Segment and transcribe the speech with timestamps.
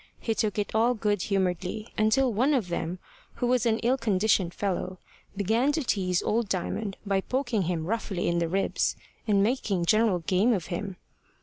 [0.19, 2.97] He took it all good humouredly, until one of them,
[3.35, 4.97] who was an ill conditioned fellow,
[5.37, 8.95] began to tease old Diamond by poking him roughly in the ribs,
[9.27, 10.95] and making general game of him.